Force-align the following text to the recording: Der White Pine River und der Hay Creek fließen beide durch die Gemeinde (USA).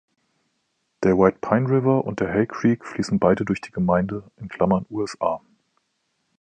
Der 1.03 1.19
White 1.19 1.37
Pine 1.41 1.69
River 1.69 2.05
und 2.05 2.21
der 2.21 2.33
Hay 2.33 2.47
Creek 2.47 2.83
fließen 2.85 3.19
beide 3.19 3.45
durch 3.45 3.61
die 3.61 3.69
Gemeinde 3.69 4.23
(USA). 4.89 5.41